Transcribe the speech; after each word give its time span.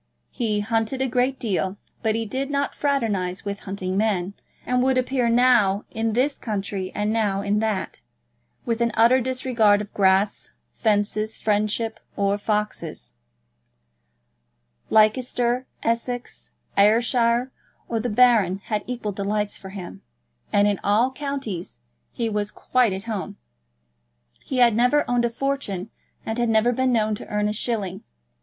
He 0.31 0.61
hunted 0.61 0.99
a 0.99 1.07
great 1.07 1.39
deal, 1.39 1.77
but 2.01 2.15
he 2.15 2.25
did 2.25 2.49
not 2.49 2.73
fraternise 2.73 3.45
with 3.45 3.59
hunting 3.59 3.95
men, 3.97 4.33
and 4.65 4.81
would 4.81 4.97
appear 4.97 5.29
now 5.29 5.83
in 5.91 6.13
this 6.13 6.39
county 6.39 6.91
and 6.95 7.13
now 7.13 7.41
in 7.41 7.59
that, 7.59 8.01
with 8.65 8.81
an 8.81 8.89
utter 8.95 9.21
disregard 9.21 9.79
of 9.79 9.93
grass, 9.93 10.49
fences, 10.71 11.37
friendships, 11.37 12.01
or 12.17 12.39
foxes. 12.39 13.13
Leicester, 14.89 15.67
Essex, 15.83 16.49
Ayrshire, 16.75 17.51
or 17.87 17.99
the 17.99 18.09
Baron 18.09 18.57
had 18.57 18.83
equal 18.87 19.11
delights 19.11 19.55
for 19.55 19.69
him; 19.69 20.01
and 20.51 20.67
in 20.67 20.79
all 20.83 21.11
counties 21.11 21.77
he 22.11 22.27
was 22.27 22.49
quite 22.49 22.91
at 22.91 23.03
home. 23.03 23.37
He 24.43 24.57
had 24.57 24.75
never 24.75 25.05
owned 25.07 25.25
a 25.25 25.29
fortune, 25.29 25.91
and 26.25 26.39
had 26.39 26.49
never 26.49 26.71
been 26.71 26.91
known 26.91 27.13
to 27.13 27.27
earn 27.27 27.47
a 27.47 27.53
shilling. 27.53 28.01